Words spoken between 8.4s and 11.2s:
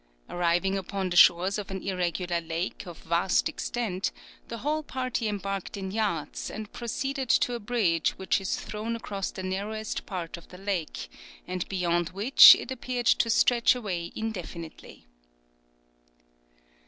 is thrown across the narrowest part of the lake,